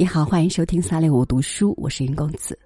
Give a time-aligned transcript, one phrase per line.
[0.00, 2.58] 你好，欢迎收听三六五读书，我是云公子。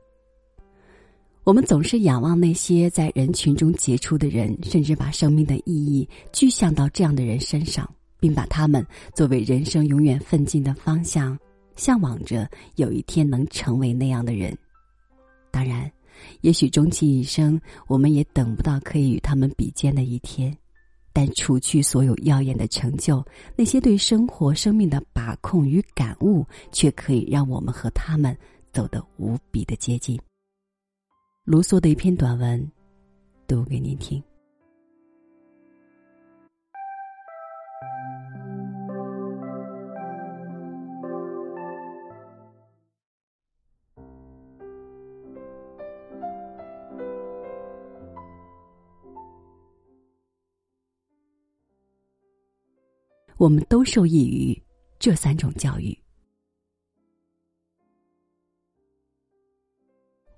[1.43, 8.87] 我们总是仰望那些在人群中杰出的人，甚至把生命的意义具象到这样的人身上，并把他们
[9.17, 11.37] 作为人生永远奋进的方向，
[11.75, 14.57] 向往着有一天能成为那样的人。
[15.51, 15.91] 当然，
[16.43, 20.57] 也许终其一生，我们也等不到可以与他们比肩的一天。
[21.15, 23.25] 但除去所有耀眼的成就，
[23.57, 28.37] 那些对生活、生命的把控与感悟，却可以让我们和他们
[28.73, 30.21] 走得无比的接近。
[31.45, 32.71] 卢梭的一篇短文，
[33.47, 34.21] 读给您听。
[53.45, 54.59] 我们都受益于
[54.99, 55.95] 这三种教育。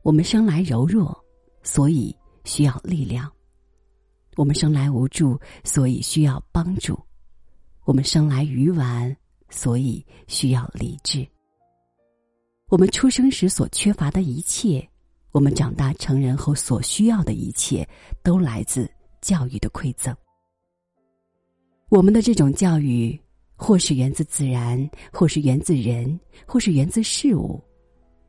[0.03, 1.17] 我们生来柔弱，
[1.62, 2.12] 所以
[2.43, 3.31] 需要力量；
[4.34, 6.97] 我们生来无助，所以需要帮助；
[7.84, 9.17] 我们生来愚顽，
[9.51, 11.25] 所以需要理智。
[12.67, 14.84] 我们出生时所缺乏的一切，
[15.31, 17.89] 我们长大成人后所需要的一切，
[18.25, 18.91] 都来自
[19.21, 20.12] 教育的馈赠。
[21.97, 23.19] 我们的这种教育，
[23.55, 24.79] 或是源自自然，
[25.11, 27.59] 或是源自人，或是源自事物。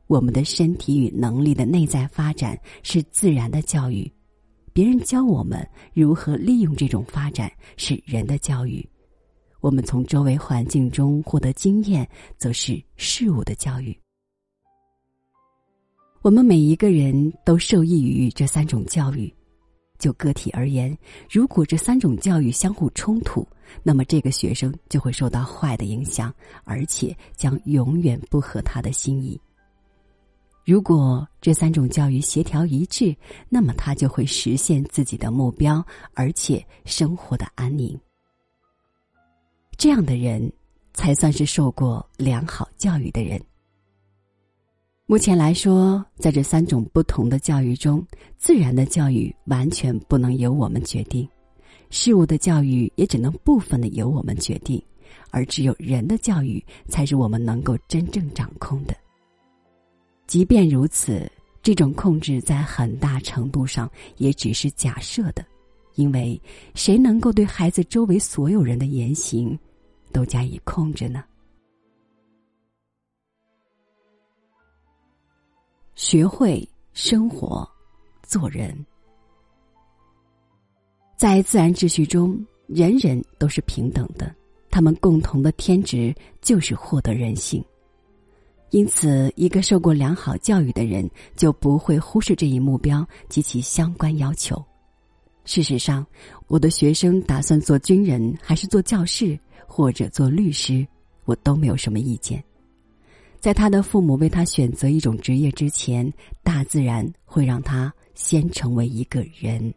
[0.06, 4.10] 我们的身体与能力的内在发展是自然的教育，
[4.72, 8.82] 别人教我们如何利用这种发展是人的教育。
[9.60, 12.08] 我们从周围环境中获得经验，
[12.38, 13.94] 则是事物的教育。
[16.22, 19.30] 我们每一个人都受益于这三种教育。
[19.98, 20.96] 就个体而言，
[21.30, 23.46] 如果这三种教育相互冲突，
[23.82, 26.32] 那么这个学生就会受到坏的影响，
[26.64, 29.40] 而且将永远不合他的心意。
[30.64, 33.16] 如果这三种教育协调一致，
[33.48, 37.98] 那么他就会实现自己的目标，而且生活的安宁。
[39.78, 40.52] 这样的人，
[40.92, 43.40] 才算是受过良好教育的人。
[45.10, 51.26] 目前来说，在这三种不同的教育中，自然的教育完全不能由我们决定，
[51.88, 54.80] 事物的教育也只能部分的由我们决定，
[55.30, 58.94] 而只有人的教育才是我们能够真正掌控的。
[60.26, 61.26] 即便如此，
[61.62, 65.42] 这种控制在很大程度上也只是假设的，
[65.94, 66.38] 因为
[66.74, 69.58] 谁能够对孩子周围所有人的言行
[70.12, 71.24] 都加以控制呢？
[75.98, 77.68] 学会生活，
[78.22, 78.72] 做人。
[81.16, 84.32] 在自然秩序中，人人都是平等的，
[84.70, 87.60] 他们共同的天职就是获得人性。
[88.70, 94.64] 因此，一个受过良好教育的人就不会忽视这一目标及其相关要求。
[95.46, 96.06] 事实上，
[96.46, 99.36] 我的学生打算做军人，还是做教师，
[99.66, 100.86] 或者做律师，
[101.24, 102.40] 我都没有什么意见。
[103.40, 106.12] 在他的父母为他选择一种职业之前，
[106.42, 109.72] 大自然会让他先成为一个人。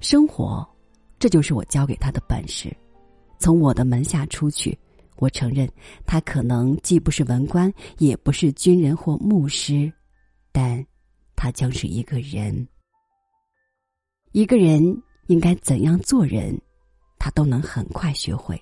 [0.00, 0.66] 生活，
[1.18, 2.74] 这就是我教给他的本事。
[3.38, 4.76] 从我的门下出去，
[5.16, 5.70] 我承认
[6.04, 9.92] 他可能既不是文官，也不是军人或牧师，
[10.50, 10.84] 但
[11.36, 12.66] 他将是一个人。
[14.32, 14.82] 一个人
[15.28, 16.60] 应该怎样做人，
[17.18, 18.60] 他都能很快学会。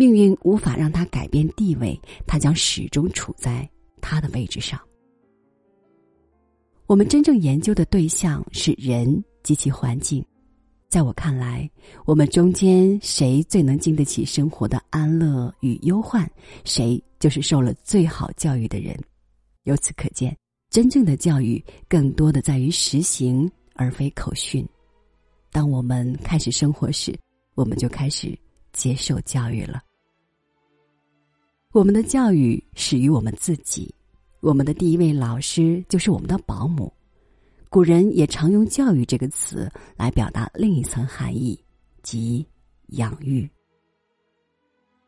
[0.00, 3.68] 命运无法让他改变地位，他将始终处在
[4.00, 4.80] 他的位置上。
[6.86, 10.24] 我们真正研究的对象是人及其环境。
[10.88, 11.70] 在我看来，
[12.06, 16.26] 我们中间谁最能经得起生活的安乐与忧患，
[16.64, 18.98] 谁就是受了最好教育的人。
[19.64, 20.34] 由此可见，
[20.70, 24.66] 真正的教育更多的在于实行，而非口训。
[25.52, 27.14] 当我们开始生活时，
[27.54, 28.34] 我们就开始
[28.72, 29.82] 接受教育了。
[31.72, 33.94] 我们的教育始于我们自己，
[34.40, 36.92] 我们的第一位老师就是我们的保姆。
[37.68, 41.56] 古人也常用“教育”这个词来表达另一层含义，
[42.02, 42.44] 即
[42.88, 43.48] 养育。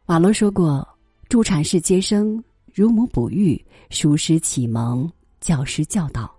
[0.07, 0.87] 瓦罗说过
[1.29, 2.41] ：“助产士接生，
[2.73, 3.61] 乳母哺育，
[3.91, 5.11] 熟师启蒙，
[5.41, 6.33] 教师教导。”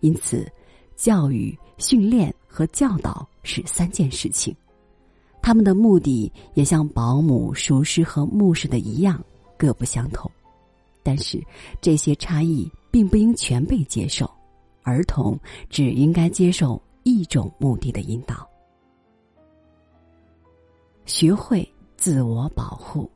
[0.00, 0.46] 因此，
[0.96, 4.54] 教育、训练和教导是三件事情，
[5.40, 9.18] 他们的目的也像保姆、熟师和牧师的一样。
[9.56, 10.30] 各不相同，
[11.02, 11.42] 但是
[11.80, 14.30] 这些差异并不应全被接受。
[14.82, 15.38] 儿童
[15.68, 18.48] 只应该接受一种目的的引导，
[21.04, 23.10] 学会自我保护。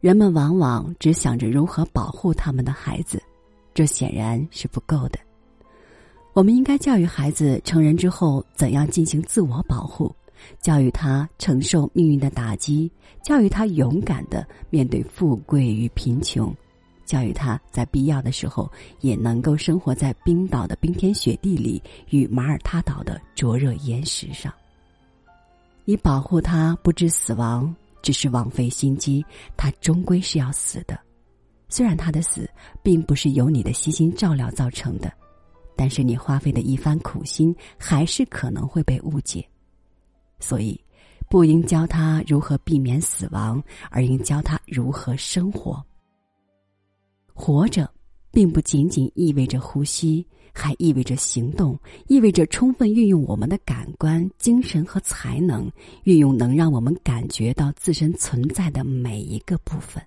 [0.00, 3.22] 人们往往只想着如何保护他们的孩子，
[3.72, 5.18] 这显然是不够的。
[6.32, 10.14] 我们应该教育孩子成人之后怎样进行自我保护，
[10.60, 12.90] 教育他承受命运的打击，
[13.22, 16.54] 教育他勇敢的面对富贵与贫穷，
[17.04, 18.70] 教育他在必要的时候
[19.00, 24.52] 也能够生活在冰岛的冰天雪地里与马耳他岛的灼热岩石上。
[25.84, 27.74] 你保护他不知死亡。
[28.02, 29.22] 只是枉费心机，
[29.58, 30.98] 他终归是要死的。
[31.68, 32.48] 虽然他的死
[32.82, 35.12] 并不是由你的悉心照料造成的，
[35.76, 39.46] 但是你花费的一番苦心还是可能会被误解。
[40.40, 40.78] 所以，
[41.28, 45.84] 不应教他如何避免死亡，而应教他如何生活。
[47.34, 47.88] 活着，
[48.30, 50.26] 并不仅仅意味着呼吸。
[50.52, 51.78] 还意味着行动，
[52.08, 55.70] 意味着充分运用我们的感官、精神和才能，
[56.02, 60.04] 运用能让我们感觉到自身存在的每一个部分。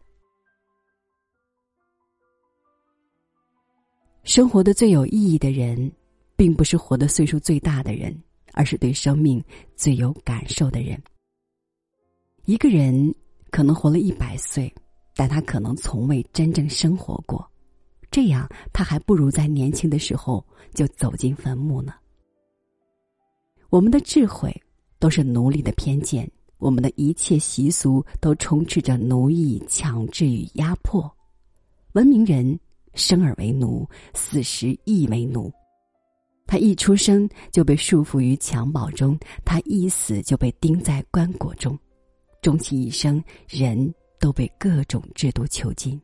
[4.25, 5.89] 生活的最有意义的人，
[6.35, 8.13] 并不是活的岁数最大的人，
[8.53, 9.43] 而是对生命
[9.75, 11.01] 最有感受的人。
[12.45, 13.13] 一个人
[13.51, 14.73] 可能活了一百岁，
[15.15, 17.45] 但他可能从未真正生活过。
[18.09, 21.93] 这样，他还不如在年轻的时候就走进坟墓呢。
[23.69, 24.55] 我们的智慧
[24.99, 26.29] 都是奴隶的偏见，
[26.59, 31.11] 我们的一切习俗都充斥着奴役、强制与压迫。
[31.93, 32.59] 文明人
[32.93, 35.51] 生而为奴，死时亦为奴。
[36.45, 41.77] 他一出生就被束缚于襁褓中，他一死就被钉在棺椁中，
[42.41, 45.99] 终其一生，人都被各种制度囚禁。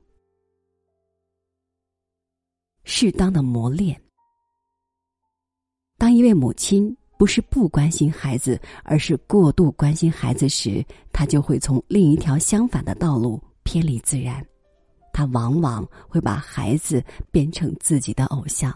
[2.83, 4.01] 适当的磨练。
[5.97, 14.43] 当一位母亲不是不关心孩子，而是过度关心孩子时，她就会从另一条相反的道路偏离自然。
[15.11, 18.73] 她往往会把孩子变成自己的偶像。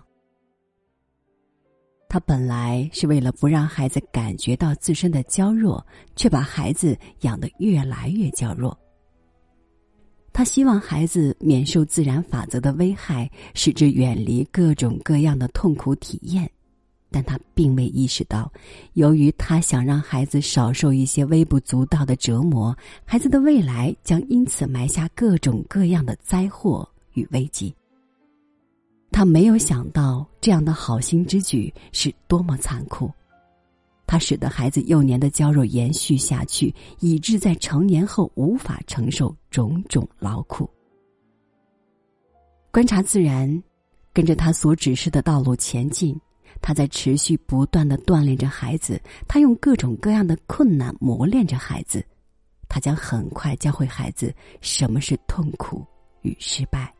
[2.13, 5.83] 他本来是为了不让孩子感觉到自身的娇弱，
[6.15, 8.77] 却把孩子养得越来越娇弱。
[10.31, 16.47] 他希望孩子免受自然法则的危害，使之远离各种各样的痛苦体验，
[17.09, 18.53] 但他并未意识到，
[18.93, 27.73] 由于他想让孩子少受一些微不足道的折磨，孩子的未来将因此埋下各种各样的灾祸与危机。
[29.13, 33.09] 他没有想到，这样的好心之举是多么残酷。
[34.07, 40.69] 它使得孩子幼年的娇弱延续下去，以致在成年后无法承受种种劳苦。
[42.71, 43.63] 观察自然，
[44.11, 46.19] 跟着他所指示的道路前进，
[46.59, 52.03] 他在持续不断的锻炼着孩子，他用各种各样的困难磨练着孩子，
[52.67, 55.85] 他将很快教会孩子什么是痛苦
[56.23, 56.91] 与失败。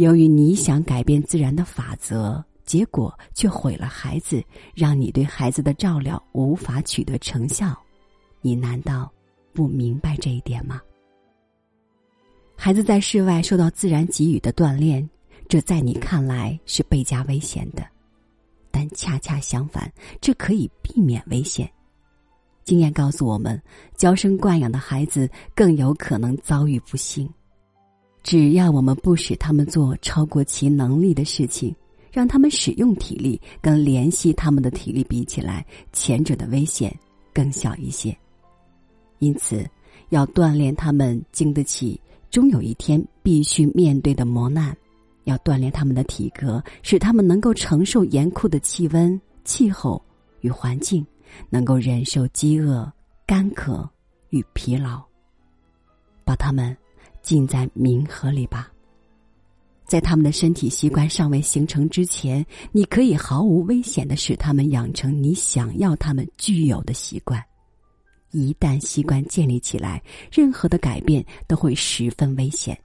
[0.00, 2.44] 由于你想改变自然的法则。
[2.62, 4.40] 结果却毁了孩子，
[4.76, 7.76] 让你对孩子的照料无法取得成效，
[8.42, 9.10] 你难道
[9.52, 10.80] 不明白这一点吗？
[12.54, 15.10] 孩子在室外受到自然给予的锻炼，
[15.48, 17.84] 这在你看来是倍加危险的，
[18.70, 21.68] 但恰恰相反，这可以避免危险。
[22.62, 23.60] 经验告诉我们，
[23.96, 27.28] 娇生惯养的孩子更有可能遭遇不幸。
[28.22, 31.74] 只要我们不使他们做超过其能力的事情。
[32.12, 36.92] 让他们使用体力，跟联系他们的体力比起来，前者的危险
[37.32, 38.12] 更小一些。
[39.20, 39.64] 因此，
[40.08, 44.72] 要锻炼他们经得起终有一天必须面对的磨难；
[45.22, 50.02] 要锻炼他们的体格，使他们能够承受严酷的气温、气候
[50.40, 51.06] 与环境，
[51.48, 52.92] 能够忍受饥饿、
[53.24, 53.88] 干渴
[54.30, 55.00] 与疲劳。
[56.24, 56.76] 把他们
[57.22, 58.70] 浸在冥河里吧。
[59.84, 67.42] 在他们的身体习惯尚未形成之前，你可以毫无危险的使他们养成你想要他们具有的习惯。
[68.30, 70.00] 一旦习惯建立起来，
[70.30, 72.78] 任何的改变都会十分危险。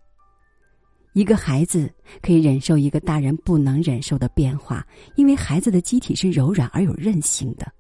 [1.13, 1.88] 一个孩子
[2.24, 4.84] 可以忍受一个大人不能忍受的变化，
[5.15, 7.72] 因为孩子的机体是柔软而有韧性的，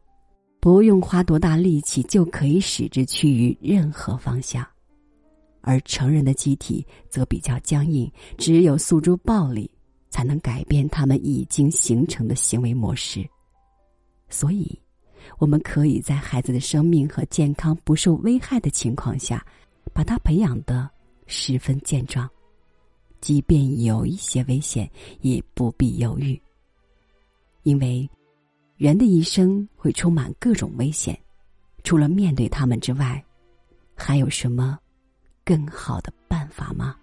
[0.61, 4.63] 不用花多大力气就可以使之趋于任何方向。
[5.65, 9.69] 而成人的机体则比较僵硬，只有诉诸暴力，
[10.11, 13.27] 才能改变他们已经形成的行为模式。
[14.29, 14.79] 所以，
[15.39, 19.43] 我们可以在孩子的生命和健康不受危害的情况下，
[19.91, 20.87] 把他培养的
[21.25, 22.29] 十分健壮。
[23.21, 24.87] 即便有一些危险，
[25.21, 26.39] 也不必犹豫，
[27.63, 28.07] 因为
[28.77, 31.17] 人的一生会充满各种危险，
[31.83, 33.23] 除了面对他们之外，
[33.95, 34.77] 还有什么？
[35.45, 36.95] 更好的办法吗？